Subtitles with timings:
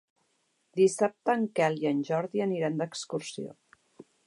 [0.79, 3.57] Dissabte en Quel i en Jordi aniran d'excursió.